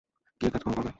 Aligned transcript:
গিয়ে 0.41 0.51
কাজকাম 0.51 0.71
কর 0.73 0.77
গা। 0.77 0.89